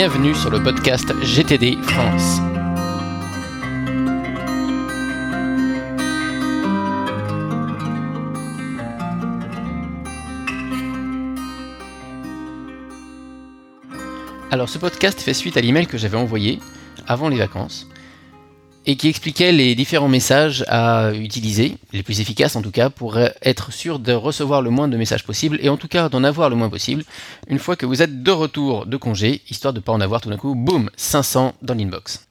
Bienvenue 0.00 0.32
sur 0.32 0.50
le 0.50 0.62
podcast 0.62 1.12
GTD 1.24 1.76
France. 1.82 2.38
Alors 14.52 14.68
ce 14.68 14.78
podcast 14.78 15.20
fait 15.20 15.34
suite 15.34 15.56
à 15.56 15.60
l'email 15.60 15.88
que 15.88 15.98
j'avais 15.98 16.16
envoyé 16.16 16.60
avant 17.08 17.28
les 17.28 17.38
vacances 17.38 17.88
et 18.88 18.96
qui 18.96 19.08
expliquait 19.08 19.52
les 19.52 19.74
différents 19.74 20.08
messages 20.08 20.64
à 20.66 21.12
utiliser, 21.12 21.76
les 21.92 22.02
plus 22.02 22.20
efficaces 22.20 22.56
en 22.56 22.62
tout 22.62 22.70
cas, 22.70 22.88
pour 22.88 23.18
être 23.18 23.70
sûr 23.70 23.98
de 23.98 24.14
recevoir 24.14 24.62
le 24.62 24.70
moins 24.70 24.88
de 24.88 24.96
messages 24.96 25.24
possible 25.24 25.58
et 25.60 25.68
en 25.68 25.76
tout 25.76 25.88
cas 25.88 26.08
d'en 26.08 26.24
avoir 26.24 26.48
le 26.48 26.56
moins 26.56 26.70
possible 26.70 27.04
une 27.48 27.58
fois 27.58 27.76
que 27.76 27.84
vous 27.84 28.00
êtes 28.02 28.22
de 28.22 28.30
retour 28.30 28.86
de 28.86 28.96
congé, 28.96 29.42
histoire 29.50 29.74
de 29.74 29.78
ne 29.78 29.82
pas 29.82 29.92
en 29.92 30.00
avoir 30.00 30.22
tout 30.22 30.30
d'un 30.30 30.38
coup, 30.38 30.54
boum, 30.54 30.90
500 30.96 31.54
dans 31.60 31.74
l'inbox. 31.74 32.26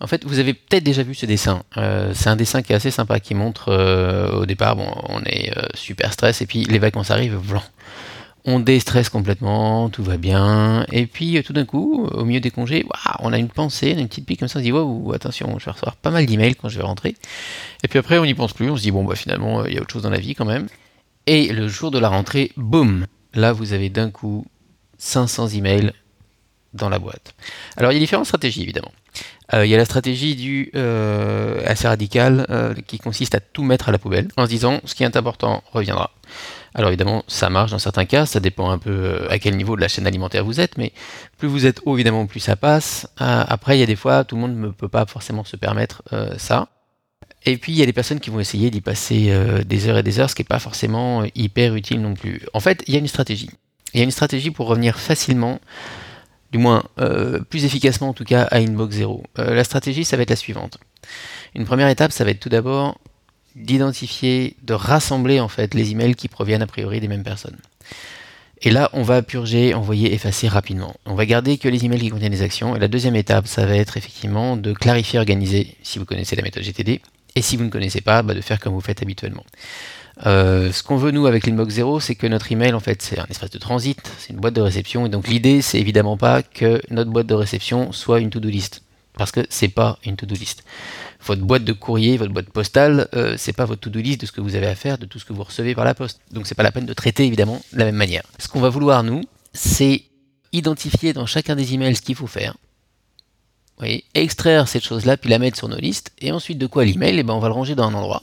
En 0.00 0.06
fait, 0.06 0.24
vous 0.24 0.38
avez 0.38 0.54
peut-être 0.54 0.84
déjà 0.84 1.02
vu 1.02 1.16
ce 1.16 1.26
dessin. 1.26 1.64
Euh, 1.76 2.12
c'est 2.14 2.28
un 2.28 2.36
dessin 2.36 2.62
qui 2.62 2.72
est 2.72 2.76
assez 2.76 2.92
sympa, 2.92 3.18
qui 3.18 3.34
montre 3.34 3.70
euh, 3.70 4.30
au 4.42 4.46
départ, 4.46 4.76
bon, 4.76 4.88
on 5.08 5.22
est 5.24 5.58
euh, 5.58 5.62
super 5.74 6.12
stress 6.12 6.40
et 6.40 6.46
puis 6.46 6.62
les 6.64 6.78
vacances 6.78 7.10
arrivent, 7.10 7.38
blanc 7.38 7.64
on 8.46 8.60
déstresse 8.60 9.08
complètement, 9.08 9.90
tout 9.90 10.04
va 10.04 10.16
bien, 10.16 10.86
et 10.92 11.06
puis 11.06 11.36
euh, 11.36 11.42
tout 11.42 11.52
d'un 11.52 11.64
coup, 11.64 12.06
au 12.12 12.24
milieu 12.24 12.40
des 12.40 12.52
congés, 12.52 12.86
on 13.18 13.32
a 13.32 13.38
une 13.38 13.48
pensée, 13.48 13.90
une 13.90 14.06
petite 14.06 14.24
pique 14.24 14.38
comme 14.38 14.48
ça, 14.48 14.60
on 14.60 14.62
se 14.62 14.64
dit 14.64 14.72
wow, 14.72 15.12
attention, 15.12 15.58
je 15.58 15.64
vais 15.64 15.72
recevoir 15.72 15.96
pas 15.96 16.10
mal 16.10 16.26
d'emails 16.26 16.54
quand 16.54 16.68
je 16.68 16.78
vais 16.78 16.84
rentrer. 16.84 17.16
Et 17.82 17.88
puis 17.88 17.98
après, 17.98 18.18
on 18.18 18.24
n'y 18.24 18.34
pense 18.34 18.52
plus, 18.52 18.70
on 18.70 18.76
se 18.76 18.82
dit 18.82 18.92
bon, 18.92 19.04
bah 19.04 19.16
finalement, 19.16 19.66
il 19.66 19.74
y 19.74 19.78
a 19.78 19.82
autre 19.82 19.92
chose 19.92 20.02
dans 20.02 20.10
la 20.10 20.20
vie 20.20 20.36
quand 20.36 20.44
même. 20.44 20.68
Et 21.26 21.52
le 21.52 21.66
jour 21.66 21.90
de 21.90 21.98
la 21.98 22.08
rentrée, 22.08 22.52
boum, 22.56 23.06
là 23.34 23.52
vous 23.52 23.72
avez 23.72 23.90
d'un 23.90 24.10
coup 24.10 24.46
500 24.98 25.48
emails 25.48 25.92
dans 26.76 26.88
la 26.88 26.98
boîte. 26.98 27.34
Alors 27.76 27.92
il 27.92 27.94
y 27.94 27.98
a 27.98 28.00
différentes 28.00 28.26
stratégies 28.26 28.62
évidemment. 28.62 28.92
Euh, 29.54 29.64
il 29.64 29.70
y 29.70 29.74
a 29.74 29.78
la 29.78 29.84
stratégie 29.84 30.34
du 30.34 30.70
euh, 30.74 31.62
assez 31.66 31.88
radicale 31.88 32.46
qui 32.86 32.98
consiste 32.98 33.34
à 33.34 33.40
tout 33.40 33.62
mettre 33.62 33.88
à 33.88 33.92
la 33.92 33.98
poubelle 33.98 34.28
en 34.36 34.44
se 34.44 34.50
disant 34.50 34.80
ce 34.84 34.94
qui 34.94 35.04
est 35.04 35.16
important 35.16 35.62
reviendra. 35.72 36.10
Alors 36.76 36.90
évidemment, 36.90 37.24
ça 37.26 37.48
marche 37.48 37.70
dans 37.70 37.78
certains 37.78 38.04
cas, 38.04 38.26
ça 38.26 38.38
dépend 38.38 38.70
un 38.70 38.76
peu 38.76 38.90
euh, 38.90 39.30
à 39.30 39.38
quel 39.38 39.56
niveau 39.56 39.76
de 39.76 39.80
la 39.80 39.88
chaîne 39.88 40.06
alimentaire 40.06 40.44
vous 40.44 40.60
êtes, 40.60 40.76
mais 40.76 40.92
plus 41.38 41.48
vous 41.48 41.64
êtes 41.64 41.80
haut, 41.86 41.96
évidemment, 41.96 42.26
plus 42.26 42.38
ça 42.38 42.54
passe. 42.54 43.08
Euh, 43.22 43.44
après, 43.48 43.78
il 43.78 43.80
y 43.80 43.82
a 43.82 43.86
des 43.86 43.96
fois, 43.96 44.24
tout 44.24 44.34
le 44.34 44.42
monde 44.42 44.58
ne 44.58 44.68
peut 44.68 44.88
pas 44.88 45.06
forcément 45.06 45.42
se 45.42 45.56
permettre 45.56 46.02
euh, 46.12 46.34
ça. 46.36 46.68
Et 47.46 47.56
puis, 47.56 47.72
il 47.72 47.78
y 47.78 47.82
a 47.82 47.86
des 47.86 47.94
personnes 47.94 48.20
qui 48.20 48.28
vont 48.28 48.40
essayer 48.40 48.70
d'y 48.70 48.82
passer 48.82 49.32
des 49.64 49.88
heures 49.88 49.98
et 49.98 50.02
des 50.02 50.18
heures, 50.18 50.28
ce 50.28 50.34
qui 50.34 50.42
n'est 50.42 50.48
pas 50.48 50.58
forcément 50.58 51.22
hyper 51.36 51.76
utile 51.76 52.02
non 52.02 52.14
plus. 52.14 52.42
En 52.52 52.60
fait, 52.60 52.82
il 52.88 52.92
y 52.92 52.96
a 52.96 52.98
une 52.98 53.06
stratégie. 53.06 53.50
Il 53.94 53.98
y 53.98 54.00
a 54.00 54.04
une 54.04 54.10
stratégie 54.10 54.50
pour 54.50 54.66
revenir 54.66 54.98
facilement, 54.98 55.60
du 56.52 56.58
moins 56.58 56.84
plus 57.50 57.64
efficacement 57.64 58.10
en 58.10 58.12
tout 58.12 58.24
cas, 58.24 58.42
à 58.44 58.58
Inbox 58.58 58.96
0. 58.96 59.22
la 59.36 59.64
stratégie, 59.64 60.04
ça 60.04 60.16
va 60.16 60.22
être 60.22 60.30
la 60.30 60.36
suivante. 60.36 60.78
Une 61.54 61.64
première 61.64 61.88
étape, 61.88 62.12
ça 62.12 62.24
va 62.24 62.30
être 62.30 62.40
tout 62.40 62.48
d'abord 62.48 62.98
d'identifier, 63.56 64.54
de 64.62 64.74
rassembler 64.74 65.40
en 65.40 65.48
fait 65.48 65.74
les 65.74 65.90
emails 65.90 66.14
qui 66.14 66.28
proviennent 66.28 66.62
a 66.62 66.66
priori 66.66 67.00
des 67.00 67.08
mêmes 67.08 67.24
personnes. 67.24 67.56
Et 68.62 68.70
là, 68.70 68.90
on 68.92 69.02
va 69.02 69.22
purger, 69.22 69.74
envoyer, 69.74 70.14
effacer 70.14 70.48
rapidement. 70.48 70.94
On 71.04 71.14
va 71.14 71.26
garder 71.26 71.58
que 71.58 71.68
les 71.68 71.84
emails 71.84 72.00
qui 72.00 72.08
contiennent 72.08 72.32
des 72.32 72.42
actions. 72.42 72.74
Et 72.74 72.78
la 72.78 72.88
deuxième 72.88 73.16
étape, 73.16 73.46
ça 73.46 73.66
va 73.66 73.76
être 73.76 73.96
effectivement 73.96 74.56
de 74.56 74.72
clarifier, 74.72 75.18
organiser, 75.18 75.76
si 75.82 75.98
vous 75.98 76.06
connaissez 76.06 76.36
la 76.36 76.42
méthode 76.42 76.62
GTD. 76.62 77.02
Et 77.34 77.42
si 77.42 77.58
vous 77.58 77.64
ne 77.64 77.68
connaissez 77.68 78.00
pas, 78.00 78.22
bah, 78.22 78.32
de 78.32 78.40
faire 78.40 78.58
comme 78.58 78.72
vous 78.72 78.80
faites 78.80 79.02
habituellement. 79.02 79.44
Euh, 80.24 80.72
ce 80.72 80.82
qu'on 80.82 80.96
veut 80.96 81.10
nous 81.10 81.26
avec 81.26 81.46
l'inbox 81.46 81.74
0, 81.74 82.00
c'est 82.00 82.14
que 82.14 82.26
notre 82.26 82.50
email, 82.50 82.72
en 82.72 82.80
fait, 82.80 83.02
c'est 83.02 83.18
un 83.18 83.26
espace 83.26 83.50
de 83.50 83.58
transit, 83.58 83.98
c'est 84.18 84.32
une 84.32 84.40
boîte 84.40 84.54
de 84.54 84.62
réception. 84.62 85.04
Et 85.04 85.08
donc 85.10 85.28
l'idée, 85.28 85.60
c'est 85.60 85.78
évidemment 85.78 86.16
pas 86.16 86.42
que 86.42 86.80
notre 86.90 87.10
boîte 87.10 87.26
de 87.26 87.34
réception 87.34 87.92
soit 87.92 88.20
une 88.20 88.30
to-do 88.30 88.48
list. 88.48 88.82
Parce 89.14 89.32
que 89.32 89.46
c'est 89.48 89.68
pas 89.68 89.98
une 90.04 90.16
to-do 90.16 90.34
list 90.34 90.62
votre 91.26 91.42
boîte 91.42 91.64
de 91.64 91.72
courrier, 91.72 92.16
votre 92.16 92.32
boîte 92.32 92.50
postale, 92.50 93.08
euh, 93.14 93.34
c'est 93.36 93.52
pas 93.52 93.64
votre 93.64 93.80
to-do 93.80 94.00
list 94.00 94.20
de 94.20 94.26
ce 94.26 94.32
que 94.32 94.40
vous 94.40 94.54
avez 94.54 94.66
à 94.66 94.74
faire, 94.74 94.98
de 94.98 95.06
tout 95.06 95.18
ce 95.18 95.24
que 95.24 95.32
vous 95.32 95.42
recevez 95.42 95.74
par 95.74 95.84
la 95.84 95.94
poste. 95.94 96.20
Donc 96.30 96.46
c'est 96.46 96.54
pas 96.54 96.62
la 96.62 96.72
peine 96.72 96.86
de 96.86 96.94
traiter 96.94 97.24
évidemment 97.26 97.60
de 97.72 97.78
la 97.78 97.84
même 97.84 97.96
manière. 97.96 98.22
Ce 98.38 98.48
qu'on 98.48 98.60
va 98.60 98.68
vouloir 98.68 99.02
nous, 99.02 99.22
c'est 99.52 100.04
identifier 100.52 101.12
dans 101.12 101.26
chacun 101.26 101.56
des 101.56 101.74
emails 101.74 101.96
ce 101.96 102.02
qu'il 102.02 102.14
faut 102.14 102.26
faire. 102.26 102.56
Vous 103.76 103.82
voyez, 103.82 104.04
extraire 104.14 104.68
cette 104.68 104.84
chose-là, 104.84 105.16
puis 105.16 105.28
la 105.28 105.38
mettre 105.38 105.58
sur 105.58 105.68
nos 105.68 105.76
listes, 105.76 106.12
et 106.20 106.32
ensuite 106.32 106.56
de 106.56 106.66
quoi 106.66 106.84
l'email, 106.84 107.18
eh 107.18 107.22
ben 107.22 107.34
on 107.34 107.40
va 107.40 107.48
le 107.48 107.54
ranger 107.54 107.74
dans 107.74 107.88
un 107.88 107.94
endroit 107.94 108.22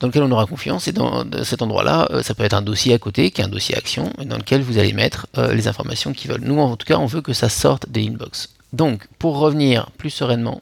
dans 0.00 0.08
lequel 0.08 0.22
on 0.22 0.30
aura 0.30 0.46
confiance, 0.46 0.88
et 0.88 0.92
dans 0.92 1.24
cet 1.44 1.62
endroit-là, 1.62 2.08
euh, 2.10 2.22
ça 2.22 2.34
peut 2.34 2.44
être 2.44 2.54
un 2.54 2.62
dossier 2.62 2.94
à 2.94 2.98
côté, 2.98 3.30
qui 3.30 3.40
est 3.40 3.44
un 3.44 3.48
dossier 3.48 3.76
action, 3.76 4.12
dans 4.24 4.36
lequel 4.36 4.62
vous 4.62 4.78
allez 4.78 4.92
mettre 4.92 5.26
euh, 5.38 5.54
les 5.54 5.68
informations 5.68 6.12
qu'ils 6.12 6.30
veulent. 6.30 6.44
Nous, 6.44 6.58
en 6.58 6.76
tout 6.76 6.86
cas, 6.86 6.98
on 6.98 7.06
veut 7.06 7.22
que 7.22 7.32
ça 7.32 7.48
sorte 7.48 7.88
des 7.88 8.06
inbox. 8.06 8.50
Donc, 8.72 9.06
pour 9.18 9.38
revenir 9.38 9.90
plus 9.96 10.10
sereinement, 10.10 10.60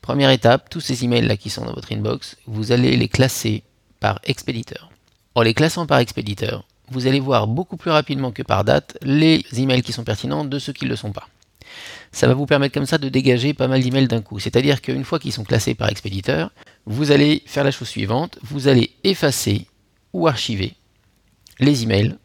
Première 0.00 0.30
étape, 0.30 0.70
tous 0.70 0.80
ces 0.80 1.04
emails 1.04 1.26
là 1.26 1.36
qui 1.36 1.50
sont 1.50 1.64
dans 1.64 1.74
votre 1.74 1.92
inbox, 1.92 2.36
vous 2.46 2.72
allez 2.72 2.96
les 2.96 3.08
classer 3.08 3.62
par 4.00 4.18
expéditeur. 4.24 4.90
En 5.34 5.42
les 5.42 5.54
classant 5.54 5.86
par 5.86 5.98
expéditeur, 5.98 6.64
vous 6.90 7.06
allez 7.06 7.20
voir 7.20 7.46
beaucoup 7.46 7.76
plus 7.76 7.90
rapidement 7.90 8.32
que 8.32 8.42
par 8.42 8.64
date 8.64 8.96
les 9.02 9.44
emails 9.56 9.82
qui 9.82 9.92
sont 9.92 10.02
pertinents 10.02 10.44
de 10.44 10.58
ceux 10.58 10.72
qui 10.72 10.86
ne 10.86 10.90
le 10.90 10.96
sont 10.96 11.12
pas. 11.12 11.28
Ça 12.12 12.26
va 12.26 12.34
vous 12.34 12.46
permettre 12.46 12.74
comme 12.74 12.86
ça 12.86 12.98
de 12.98 13.08
dégager 13.08 13.54
pas 13.54 13.68
mal 13.68 13.82
d'emails 13.82 14.08
d'un 14.08 14.22
coup. 14.22 14.40
C'est-à-dire 14.40 14.80
qu'une 14.80 15.04
fois 15.04 15.18
qu'ils 15.18 15.32
sont 15.32 15.44
classés 15.44 15.74
par 15.74 15.88
expéditeur, 15.90 16.50
vous 16.90 17.12
allez 17.12 17.42
faire 17.46 17.62
la 17.62 17.70
chose 17.70 17.88
suivante, 17.88 18.38
vous 18.42 18.66
allez 18.66 18.90
effacer 19.04 19.66
ou 20.12 20.26
archiver 20.26 20.74
les 21.60 21.84
emails 21.84 22.16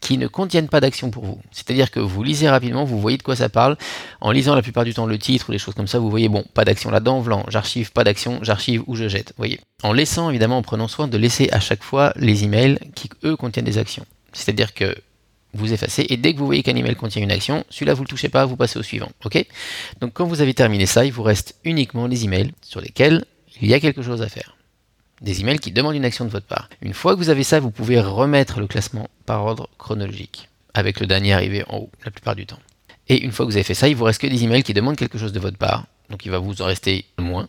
qui 0.00 0.16
ne 0.16 0.28
contiennent 0.28 0.68
pas 0.68 0.80
d'action 0.80 1.10
pour 1.10 1.24
vous. 1.24 1.40
C'est-à-dire 1.50 1.90
que 1.90 1.98
vous 1.98 2.22
lisez 2.22 2.48
rapidement, 2.48 2.84
vous 2.84 3.00
voyez 3.00 3.18
de 3.18 3.22
quoi 3.24 3.34
ça 3.34 3.48
parle. 3.48 3.76
En 4.20 4.30
lisant 4.30 4.54
la 4.54 4.62
plupart 4.62 4.84
du 4.84 4.94
temps 4.94 5.06
le 5.06 5.18
titre 5.18 5.48
ou 5.48 5.52
des 5.52 5.58
choses 5.58 5.74
comme 5.74 5.88
ça, 5.88 5.98
vous 5.98 6.08
voyez, 6.08 6.28
bon, 6.28 6.44
pas 6.54 6.64
d'action 6.64 6.90
là-dedans, 6.90 7.20
blanc, 7.20 7.44
j'archive, 7.48 7.90
pas 7.90 8.04
d'action, 8.04 8.38
j'archive 8.42 8.84
ou 8.86 8.94
je 8.94 9.08
jette. 9.08 9.32
voyez. 9.38 9.58
En 9.82 9.92
laissant, 9.92 10.30
évidemment, 10.30 10.58
en 10.58 10.62
prenant 10.62 10.86
soin 10.86 11.08
de 11.08 11.18
laisser 11.18 11.48
à 11.50 11.58
chaque 11.58 11.82
fois 11.82 12.12
les 12.14 12.44
emails 12.44 12.78
qui, 12.94 13.10
eux, 13.24 13.36
contiennent 13.36 13.64
des 13.64 13.78
actions. 13.78 14.06
C'est-à-dire 14.32 14.72
que 14.72 14.94
vous 15.54 15.72
effacez 15.72 16.06
et 16.08 16.16
dès 16.16 16.32
que 16.32 16.38
vous 16.38 16.46
voyez 16.46 16.62
qu'un 16.62 16.76
email 16.76 16.94
contient 16.94 17.22
une 17.22 17.32
action, 17.32 17.64
celui-là 17.70 17.94
vous 17.94 18.04
le 18.04 18.08
touchez 18.08 18.28
pas, 18.28 18.46
vous 18.46 18.56
passez 18.56 18.78
au 18.78 18.82
suivant. 18.82 19.10
Donc 20.00 20.12
quand 20.14 20.24
vous 20.24 20.40
avez 20.40 20.54
terminé 20.54 20.86
ça, 20.86 21.04
il 21.04 21.12
vous 21.12 21.22
reste 21.22 21.56
uniquement 21.64 22.06
les 22.06 22.24
emails 22.24 22.52
sur 22.62 22.80
lesquels 22.80 23.24
il 23.62 23.70
y 23.70 23.74
a 23.74 23.80
quelque 23.80 24.02
chose 24.02 24.22
à 24.22 24.28
faire 24.28 24.56
des 25.22 25.40
emails 25.40 25.60
qui 25.60 25.70
demandent 25.70 25.94
une 25.94 26.04
action 26.04 26.24
de 26.24 26.30
votre 26.30 26.46
part. 26.46 26.68
Une 26.82 26.94
fois 26.94 27.14
que 27.14 27.18
vous 27.18 27.30
avez 27.30 27.44
ça, 27.44 27.60
vous 27.60 27.70
pouvez 27.70 28.00
remettre 28.00 28.60
le 28.60 28.66
classement 28.66 29.08
par 29.24 29.44
ordre 29.44 29.68
chronologique, 29.78 30.48
avec 30.74 31.00
le 31.00 31.06
dernier 31.06 31.32
arrivé 31.32 31.64
en 31.68 31.78
haut, 31.78 31.90
la 32.04 32.10
plupart 32.10 32.34
du 32.34 32.44
temps. 32.44 32.58
Et 33.08 33.22
une 33.22 33.30
fois 33.30 33.46
que 33.46 33.50
vous 33.50 33.56
avez 33.56 33.64
fait 33.64 33.74
ça, 33.74 33.88
il 33.88 33.96
vous 33.96 34.04
reste 34.04 34.20
que 34.20 34.26
des 34.26 34.42
emails 34.42 34.64
qui 34.64 34.74
demandent 34.74 34.96
quelque 34.96 35.18
chose 35.18 35.32
de 35.32 35.40
votre 35.40 35.56
part, 35.56 35.86
donc 36.10 36.26
il 36.26 36.30
va 36.30 36.38
vous 36.38 36.60
en 36.60 36.66
rester 36.66 37.04
moins. 37.18 37.48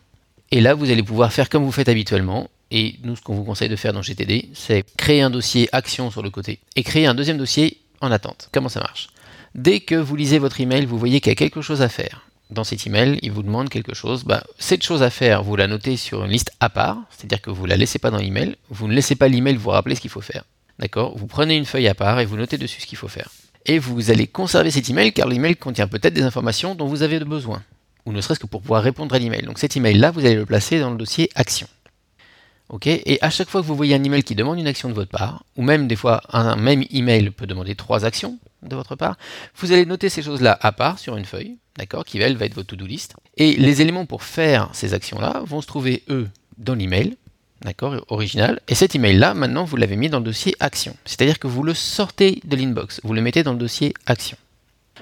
Et 0.50 0.60
là, 0.60 0.74
vous 0.74 0.90
allez 0.90 1.02
pouvoir 1.02 1.32
faire 1.32 1.48
comme 1.48 1.64
vous 1.64 1.72
faites 1.72 1.88
habituellement. 1.88 2.48
Et 2.70 2.96
nous, 3.02 3.16
ce 3.16 3.22
qu'on 3.22 3.34
vous 3.34 3.44
conseille 3.44 3.68
de 3.68 3.76
faire 3.76 3.92
dans 3.92 4.02
GTD, 4.02 4.50
c'est 4.54 4.84
créer 4.96 5.22
un 5.22 5.30
dossier 5.30 5.68
action 5.72 6.10
sur 6.10 6.22
le 6.22 6.30
côté 6.30 6.60
et 6.76 6.82
créer 6.82 7.06
un 7.06 7.14
deuxième 7.14 7.38
dossier 7.38 7.80
en 8.00 8.12
attente. 8.12 8.48
Comment 8.52 8.68
ça 8.68 8.80
marche? 8.80 9.08
Dès 9.54 9.80
que 9.80 9.94
vous 9.94 10.16
lisez 10.16 10.38
votre 10.38 10.60
email, 10.60 10.86
vous 10.86 10.98
voyez 10.98 11.20
qu'il 11.20 11.30
y 11.30 11.32
a 11.32 11.36
quelque 11.36 11.60
chose 11.60 11.82
à 11.82 11.88
faire 11.88 12.22
dans 12.54 12.64
cet 12.64 12.86
email, 12.86 13.18
il 13.22 13.32
vous 13.32 13.42
demande 13.42 13.68
quelque 13.68 13.94
chose. 13.94 14.24
Bah, 14.24 14.44
cette 14.58 14.82
chose 14.82 15.02
à 15.02 15.10
faire, 15.10 15.42
vous 15.42 15.56
la 15.56 15.66
notez 15.66 15.96
sur 15.96 16.24
une 16.24 16.30
liste 16.30 16.52
à 16.60 16.70
part, 16.70 16.98
c'est-à-dire 17.10 17.42
que 17.42 17.50
vous 17.50 17.64
ne 17.64 17.70
la 17.70 17.76
laissez 17.76 17.98
pas 17.98 18.10
dans 18.10 18.18
l'email, 18.18 18.56
vous 18.70 18.88
ne 18.88 18.94
laissez 18.94 19.16
pas 19.16 19.28
l'email 19.28 19.56
vous 19.56 19.70
rappeler 19.70 19.94
ce 19.94 20.00
qu'il 20.00 20.10
faut 20.10 20.20
faire. 20.20 20.44
D'accord? 20.78 21.16
Vous 21.18 21.26
prenez 21.26 21.56
une 21.56 21.66
feuille 21.66 21.88
à 21.88 21.94
part 21.94 22.20
et 22.20 22.24
vous 22.24 22.36
notez 22.36 22.56
dessus 22.56 22.80
ce 22.80 22.86
qu'il 22.86 22.98
faut 22.98 23.08
faire. 23.08 23.28
Et 23.66 23.78
vous 23.78 24.10
allez 24.10 24.26
conserver 24.26 24.70
cet 24.70 24.88
email 24.88 25.12
car 25.12 25.28
l'email 25.28 25.56
contient 25.56 25.88
peut-être 25.88 26.14
des 26.14 26.22
informations 26.22 26.74
dont 26.74 26.86
vous 26.86 27.02
avez 27.02 27.18
besoin, 27.20 27.62
ou 28.06 28.12
ne 28.12 28.20
serait-ce 28.20 28.40
que 28.40 28.46
pour 28.46 28.62
pouvoir 28.62 28.82
répondre 28.82 29.14
à 29.14 29.18
l'email. 29.18 29.42
Donc 29.42 29.58
cet 29.58 29.76
email-là, 29.76 30.10
vous 30.10 30.20
allez 30.20 30.34
le 30.34 30.46
placer 30.46 30.80
dans 30.80 30.90
le 30.90 30.96
dossier 30.96 31.30
action. 31.34 31.68
Et 32.86 33.18
à 33.20 33.30
chaque 33.30 33.48
fois 33.48 33.60
que 33.60 33.66
vous 33.66 33.76
voyez 33.76 33.94
un 33.94 34.02
email 34.02 34.24
qui 34.24 34.34
demande 34.34 34.58
une 34.58 34.66
action 34.66 34.88
de 34.88 34.94
votre 34.94 35.10
part, 35.10 35.44
ou 35.56 35.62
même 35.62 35.86
des 35.86 35.96
fois 35.96 36.22
un 36.32 36.56
même 36.56 36.84
email 36.90 37.30
peut 37.30 37.46
demander 37.46 37.74
trois 37.74 38.04
actions 38.04 38.38
de 38.64 38.76
votre 38.76 38.96
part, 38.96 39.16
vous 39.56 39.72
allez 39.72 39.86
noter 39.86 40.08
ces 40.08 40.22
choses-là 40.22 40.58
à 40.60 40.72
part 40.72 40.98
sur 40.98 41.16
une 41.16 41.24
feuille, 41.24 41.56
d'accord, 41.76 42.04
qui 42.04 42.18
elle 42.18 42.36
va 42.36 42.46
être 42.46 42.54
votre 42.54 42.68
to-do 42.68 42.86
list. 42.86 43.14
Et 43.36 43.54
les 43.56 43.82
éléments 43.82 44.06
pour 44.06 44.22
faire 44.22 44.70
ces 44.72 44.94
actions-là 44.94 45.42
vont 45.44 45.60
se 45.60 45.66
trouver, 45.66 46.02
eux, 46.08 46.28
dans 46.58 46.74
l'email, 46.74 47.16
d'accord, 47.62 48.04
original. 48.08 48.60
Et 48.68 48.74
cet 48.74 48.94
email-là, 48.94 49.34
maintenant, 49.34 49.64
vous 49.64 49.76
l'avez 49.76 49.96
mis 49.96 50.08
dans 50.08 50.18
le 50.18 50.24
dossier 50.24 50.54
action. 50.60 50.96
C'est-à-dire 51.04 51.38
que 51.38 51.46
vous 51.46 51.62
le 51.62 51.74
sortez 51.74 52.40
de 52.44 52.56
l'inbox, 52.56 53.00
vous 53.04 53.14
le 53.14 53.22
mettez 53.22 53.42
dans 53.42 53.52
le 53.52 53.58
dossier 53.58 53.94
action. 54.06 54.36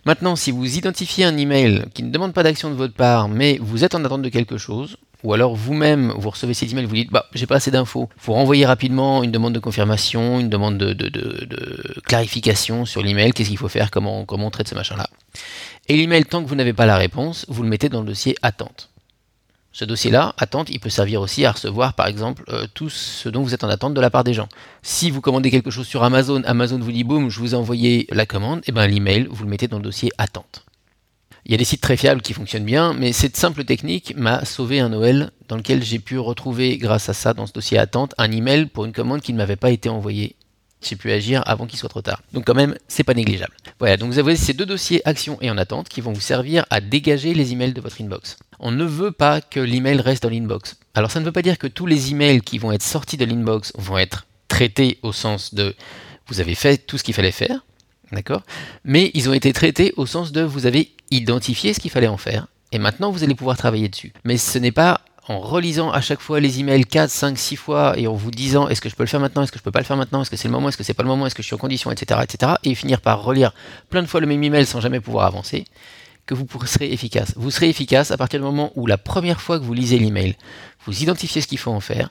Maintenant, 0.05 0.37
si 0.37 0.51
vous 0.51 0.79
identifiez 0.79 1.25
un 1.25 1.37
email 1.37 1.85
qui 1.95 2.03
ne 2.03 2.11
demande 2.11 2.33
pas 2.33 2.43
d'action 2.43 2.71
de 2.71 2.75
votre 2.75 2.95
part, 2.95 3.29
mais 3.29 3.59
vous 3.61 3.85
êtes 3.85 3.95
en 3.95 4.05
attente 4.05 4.23
de 4.23 4.29
quelque 4.31 4.57
chose, 4.57 4.97
ou 5.25 5.33
alors 5.33 5.55
vous-même, 5.55 6.13
vous 6.17 6.31
recevez 6.31 6.55
ces 6.55 6.71
emails, 6.71 6.85
vous 6.85 6.95
dites, 6.95 7.11
bah, 7.11 7.27
j'ai 7.35 7.47
pas 7.47 7.57
assez 7.57 7.71
d'infos. 7.71 8.09
Vous 8.23 8.33
renvoyez 8.33 8.67
rapidement 8.67 9.23
une 9.23 9.31
demande 9.31 9.53
de 9.53 9.59
confirmation, 9.59 10.41
une 10.41 10.49
demande 10.49 10.79
de, 10.79 12.01
clarification 12.05 12.85
sur 12.85 13.03
l'email, 13.03 13.33
qu'est-ce 13.33 13.49
qu'il 13.49 13.59
faut 13.59 13.69
faire, 13.69 13.91
comment, 13.91 14.27
on 14.29 14.51
traite 14.51 14.69
ce 14.69 14.75
machin-là. 14.75 15.09
Et 15.89 15.97
l'email, 15.97 16.25
tant 16.25 16.43
que 16.43 16.49
vous 16.49 16.55
n'avez 16.55 16.73
pas 16.73 16.87
la 16.87 16.97
réponse, 16.97 17.47
vous 17.49 17.63
le 17.63 17.69
mettez 17.69 17.89
dans 17.89 18.01
le 18.01 18.07
dossier 18.07 18.37
attente. 18.43 18.89
Ce 19.75 19.87
dossier-là, 19.87 20.35
attente, 20.37 20.69
il 20.69 20.81
peut 20.81 20.91
servir 20.91 21.23
aussi 21.23 21.47
à 21.47 21.53
recevoir, 21.53 21.95
par 21.95 22.07
exemple, 22.07 22.45
euh, 22.51 22.67
tout 22.75 22.91
ce 22.91 23.31
dont 23.31 23.43
vous 23.43 23.55
êtes 23.55 23.65
en 23.65 23.71
attente 23.71 23.95
de 23.95 24.01
la 24.03 24.11
part 24.11 24.23
des 24.23 24.35
gens. 24.35 24.49
Si 24.83 25.11
vous 25.11 25.23
commandez 25.23 25.51
quelque 25.51 25.71
chose 25.71 25.87
sur 25.87 26.05
Amazon, 26.05 26.43
Amazon 26.45 26.79
vous 26.79 26.93
dit 26.93 27.05
boum, 27.05 27.31
je 27.31 27.39
vous 27.39 27.55
ai 27.55 27.57
envoyé 27.57 28.07
la 28.11 28.27
commande, 28.27 28.59
et 28.61 28.65
eh 28.67 28.73
bien 28.73 28.87
l'email, 28.87 29.29
vous 29.31 29.45
le 29.45 29.51
mettez 29.51 29.69
dans 29.69 29.79
le 29.79 29.83
dossier 29.83 30.11
attente. 30.19 30.67
Il 31.45 31.51
y 31.51 31.55
a 31.55 31.59
des 31.59 31.65
sites 31.65 31.81
très 31.81 31.97
fiables 31.97 32.23
qui 32.23 32.35
fonctionnent 32.35 32.65
bien, 32.65 32.93
mais 32.93 33.13
cette 33.13 33.37
simple 33.37 33.65
technique 33.65 34.15
m'a 34.17 34.45
sauvé 34.45 34.79
un 34.79 34.91
Noël 34.91 35.33
dans 35.49 35.57
lequel 35.57 35.83
j'ai 35.83 35.99
pu 35.99 36.19
retrouver, 36.19 36.79
grâce 36.79 37.09
à 37.09 37.15
ça, 37.15 37.35
dans 37.35 37.47
ce 37.47 37.53
dossier 37.53 37.79
attente, 37.79 38.15
un 38.17 38.31
email 38.31 38.67
pour 38.67 38.85
une 38.85 38.93
commande 38.93 39.23
qui 39.23 39.33
ne 39.33 39.39
m'avait 39.39 39.57
pas 39.57 39.71
été 39.71 39.89
envoyée. 39.89 40.37
J'ai 40.81 40.97
pu 40.97 41.11
agir 41.11 41.43
avant 41.47 41.67
qu'il 41.67 41.79
soit 41.79 41.89
trop 41.89 42.03
tard. 42.03 42.23
Donc 42.33 42.45
quand 42.45 42.55
même, 42.55 42.77
c'est 42.89 43.05
pas 43.05 43.15
négligeable. 43.15 43.55
Voilà, 43.79 43.97
donc 43.97 44.11
vous 44.11 44.19
avez 44.19 44.37
ces 44.37 44.53
deux 44.53 44.67
dossiers 44.67 45.07
action 45.07 45.39
et 45.41 45.51
en 45.51 45.59
attente 45.59 45.89
qui 45.89 46.01
vont 46.01 46.13
vous 46.13 46.21
servir 46.21 46.65
à 46.71 46.81
dégager 46.81 47.35
les 47.35 47.53
emails 47.53 47.73
de 47.73 47.81
votre 47.81 48.01
inbox. 48.01 48.37
On 48.59 48.71
ne 48.71 48.85
veut 48.85 49.13
pas 49.13 49.41
que 49.41 49.61
l'email 49.61 50.01
reste 50.01 50.23
dans 50.23 50.29
l'inbox. 50.29 50.77
Alors 50.95 51.11
ça 51.11 51.21
ne 51.21 51.25
veut 51.25 51.33
pas 51.33 51.43
dire 51.43 51.59
que 51.59 51.67
tous 51.67 51.87
les 51.87 52.11
emails 52.11 52.41
qui 52.41 52.59
vont 52.59 52.73
être 52.73 52.83
sortis 52.83 53.17
de 53.17 53.25
l'inbox 53.25 53.73
vont 53.77 53.99
être 53.99 54.27
traités 54.49 54.99
au 55.03 55.13
sens 55.13 55.55
de 55.55 55.75
vous 56.29 56.41
avez 56.41 56.55
fait 56.55 56.79
tout 56.79 56.99
ce 56.99 57.05
qu'il 57.05 57.15
fallait 57.15 57.33
faire, 57.33 57.65
d'accord 58.13 58.43
Mais 58.85 59.11
ils 59.15 59.29
ont 59.29 59.33
été 59.33 59.53
traités 59.53 59.93
au 59.97 60.07
sens 60.07 60.33
de 60.33 60.43
vous 60.43 60.67
avez 60.67 60.93
identifié 61.11 61.75
ce 61.75 61.81
qu'il 61.81 61.91
fallait 61.91 62.09
en 62.09 62.17
faire, 62.17 62.47
et 62.73 62.79
maintenant 62.79 63.11
vous 63.11 63.25
allez 63.25 63.35
pouvoir 63.35 63.57
travailler 63.57 63.89
dessus. 63.89 64.13
Mais 64.25 64.37
ce 64.37 64.59
n'est 64.59 64.73
pas 64.73 65.03
en 65.29 65.39
relisant 65.39 65.91
à 65.91 66.01
chaque 66.01 66.21
fois 66.21 66.41
les 66.41 66.61
emails 66.61 66.85
4, 66.85 67.09
5, 67.09 67.39
6 67.39 67.57
fois 67.57 67.95
et 67.97 68.07
en 68.07 68.15
vous 68.15 68.31
disant 68.31 68.69
est-ce 68.69 68.81
que 68.81 68.89
je 68.89 68.97
peux 68.97 69.05
le 69.05 69.09
faire 69.09 69.21
maintenant, 69.21 69.43
est-ce 69.43 69.53
que 69.53 69.59
je 69.59 69.63
peux 69.63 69.71
pas 69.71 69.79
le 69.79 69.85
faire 69.85 69.97
maintenant, 69.97 70.23
est-ce 70.23 70.31
que 70.31 70.37
c'est 70.37 70.49
le 70.49 70.53
moment, 70.53 70.69
est-ce 70.69 70.77
que 70.77 70.83
c'est 70.83 70.95
pas 70.95 71.05
le 71.05 71.09
moment, 71.09 71.27
est-ce 71.27 71.35
que 71.35 71.43
je 71.43 71.47
suis 71.47 71.55
en 71.55 71.59
condition, 71.59 71.91
etc., 71.91 72.21
etc. 72.25 72.55
Et 72.65 72.75
finir 72.75 73.01
par 73.01 73.23
relire 73.23 73.53
plein 73.89 74.03
de 74.03 74.07
fois 74.07 74.21
le 74.21 74.27
même 74.27 74.43
email 74.43 74.67
sans 74.67 74.81
jamais 74.81 75.01
pouvoir 75.01 75.27
avancer, 75.27 75.65
que 76.27 76.35
vous 76.35 76.47
serez 76.67 76.93
efficace. 76.93 77.35
Vous 77.37 77.51
serez 77.51 77.69
efficace 77.69 78.11
à 78.11 78.17
partir 78.17 78.41
du 78.41 78.45
moment 78.45 78.73
où 78.75 78.87
la 78.87 78.99
première 78.99 79.41
fois 79.41 79.59
que 79.59 79.65
vous 79.65 79.75
lisez 79.75 79.99
l'email, 79.99 80.37
vous 80.87 81.03
identifiez 81.03 81.41
ce 81.41 81.47
qu'il 81.47 81.59
faut 81.59 81.71
en 81.71 81.81
faire, 81.81 82.11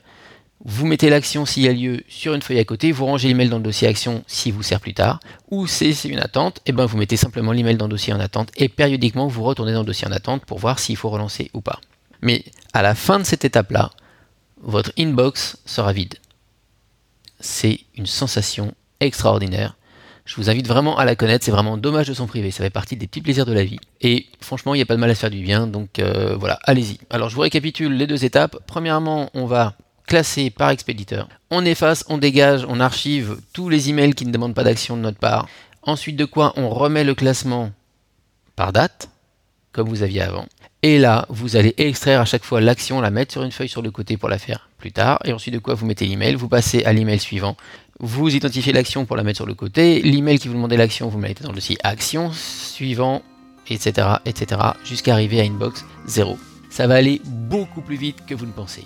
vous 0.64 0.86
mettez 0.86 1.10
l'action 1.10 1.44
s'il 1.44 1.64
y 1.64 1.68
a 1.68 1.72
lieu 1.72 2.02
sur 2.08 2.34
une 2.34 2.42
feuille 2.42 2.60
à 2.60 2.64
côté, 2.64 2.92
vous 2.92 3.04
rangez 3.04 3.28
l'email 3.28 3.48
dans 3.48 3.56
le 3.56 3.64
dossier 3.64 3.88
action 3.88 4.22
s'il 4.28 4.52
vous 4.52 4.62
sert 4.62 4.80
plus 4.80 4.94
tard, 4.94 5.18
ou 5.50 5.66
c'est 5.66 5.92
une 6.04 6.20
attente, 6.20 6.58
et 6.58 6.70
eh 6.70 6.72
ben 6.72 6.86
vous 6.86 6.96
mettez 6.96 7.16
simplement 7.16 7.52
l'email 7.52 7.76
dans 7.76 7.86
le 7.86 7.90
dossier 7.90 8.12
en 8.12 8.20
attente 8.20 8.50
et 8.56 8.68
périodiquement 8.68 9.26
vous 9.26 9.42
retournez 9.42 9.72
dans 9.72 9.80
le 9.80 9.86
dossier 9.86 10.06
en 10.06 10.12
attente 10.12 10.44
pour 10.44 10.58
voir 10.58 10.78
s'il 10.78 10.96
faut 10.96 11.10
relancer 11.10 11.50
ou 11.52 11.60
pas. 11.60 11.80
Mais 12.20 12.44
à 12.72 12.82
la 12.82 12.94
fin 12.94 13.18
de 13.18 13.24
cette 13.24 13.44
étape-là, 13.44 13.90
votre 14.62 14.92
inbox 14.96 15.58
sera 15.66 15.92
vide. 15.92 16.14
C'est 17.40 17.80
une 17.96 18.06
sensation 18.06 18.72
extraordinaire. 19.00 19.76
Je 20.24 20.36
vous 20.36 20.48
invite 20.48 20.68
vraiment 20.68 20.96
à 20.96 21.04
la 21.04 21.16
connaître, 21.16 21.44
c'est 21.44 21.50
vraiment 21.50 21.76
dommage 21.76 22.06
de 22.06 22.14
son 22.14 22.28
privé, 22.28 22.52
ça 22.52 22.62
fait 22.62 22.70
partie 22.70 22.94
des 22.94 23.08
petits 23.08 23.20
plaisirs 23.20 23.46
de 23.46 23.52
la 23.52 23.64
vie. 23.64 23.80
Et 24.00 24.26
franchement, 24.40 24.74
il 24.74 24.78
n'y 24.78 24.82
a 24.82 24.86
pas 24.86 24.94
de 24.94 25.00
mal 25.00 25.10
à 25.10 25.16
se 25.16 25.20
faire 25.20 25.30
du 25.30 25.42
bien, 25.42 25.66
donc 25.66 25.98
euh, 25.98 26.36
voilà, 26.38 26.60
allez-y. 26.62 26.98
Alors 27.10 27.28
je 27.28 27.34
vous 27.34 27.40
récapitule 27.40 27.94
les 27.94 28.06
deux 28.06 28.24
étapes. 28.24 28.58
Premièrement, 28.68 29.30
on 29.34 29.46
va 29.46 29.74
classer 30.06 30.50
par 30.50 30.70
expéditeur. 30.70 31.28
On 31.50 31.64
efface, 31.64 32.04
on 32.08 32.18
dégage, 32.18 32.66
on 32.68 32.80
archive 32.80 33.38
tous 33.52 33.68
les 33.68 33.90
emails 33.90 34.14
qui 34.14 34.26
ne 34.26 34.32
demandent 34.32 34.54
pas 34.54 34.64
d'action 34.64 34.96
de 34.96 35.02
notre 35.02 35.18
part. 35.18 35.48
Ensuite 35.82 36.16
de 36.16 36.24
quoi 36.24 36.52
on 36.56 36.68
remet 36.68 37.04
le 37.04 37.14
classement 37.14 37.70
par 38.56 38.72
date, 38.72 39.08
comme 39.72 39.88
vous 39.88 40.02
aviez 40.02 40.22
avant. 40.22 40.46
Et 40.82 40.98
là, 40.98 41.26
vous 41.28 41.56
allez 41.56 41.74
extraire 41.78 42.20
à 42.20 42.24
chaque 42.24 42.44
fois 42.44 42.60
l'action, 42.60 43.00
la 43.00 43.10
mettre 43.10 43.32
sur 43.32 43.44
une 43.44 43.52
feuille 43.52 43.68
sur 43.68 43.82
le 43.82 43.90
côté 43.90 44.16
pour 44.16 44.28
la 44.28 44.38
faire 44.38 44.68
plus 44.78 44.90
tard. 44.90 45.20
Et 45.24 45.32
ensuite 45.32 45.54
de 45.54 45.60
quoi 45.60 45.74
vous 45.74 45.86
mettez 45.86 46.06
l'email, 46.06 46.34
vous 46.34 46.48
passez 46.48 46.84
à 46.84 46.92
l'email 46.92 47.20
suivant. 47.20 47.56
Vous 48.00 48.34
identifiez 48.34 48.72
l'action 48.72 49.04
pour 49.04 49.16
la 49.16 49.22
mettre 49.22 49.36
sur 49.36 49.46
le 49.46 49.54
côté. 49.54 50.02
L'email 50.02 50.40
qui 50.40 50.48
vous 50.48 50.54
demandait 50.54 50.76
l'action, 50.76 51.08
vous 51.08 51.18
mettez 51.18 51.44
dans 51.44 51.50
le 51.50 51.54
dossier 51.54 51.78
action 51.84 52.32
suivant, 52.32 53.22
etc., 53.68 54.08
etc., 54.26 54.60
jusqu'à 54.84 55.12
arriver 55.12 55.40
à 55.40 55.44
inbox 55.44 55.84
0. 56.06 56.36
Ça 56.68 56.88
va 56.88 56.94
aller 56.94 57.20
beaucoup 57.24 57.80
plus 57.80 57.96
vite 57.96 58.26
que 58.26 58.34
vous 58.34 58.46
ne 58.46 58.52
pensez. 58.52 58.84